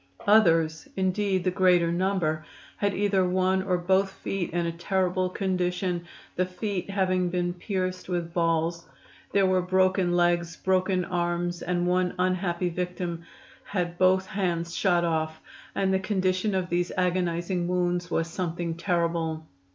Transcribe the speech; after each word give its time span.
Others, 0.25 0.87
indeed 0.97 1.43
the 1.43 1.51
greater 1.51 1.91
number, 1.91 2.43
had 2.77 2.95
either 2.95 3.23
one 3.23 3.61
or 3.61 3.77
both 3.77 4.09
feet 4.09 4.49
in 4.49 4.65
a 4.65 4.71
terrible 4.71 5.29
condition, 5.29 6.05
the 6.35 6.45
feet 6.47 6.89
having 6.89 7.29
been 7.29 7.53
pierced 7.53 8.09
with 8.09 8.33
balls. 8.33 8.87
There 9.31 9.45
were 9.45 9.61
broken 9.61 10.13
legs, 10.17 10.55
broken 10.57 11.05
arms 11.05 11.61
and 11.61 11.85
one 11.85 12.15
unhappy 12.17 12.69
victim 12.69 13.25
had 13.63 13.99
both 13.99 14.25
hands 14.25 14.73
shot 14.75 15.05
off, 15.05 15.39
and 15.75 15.93
the 15.93 15.99
condition 15.99 16.55
of 16.55 16.69
these 16.71 16.91
agonizing 16.97 17.67
wounds 17.67 18.09
was 18.09 18.27
something 18.27 18.73
terrible. 18.77 19.45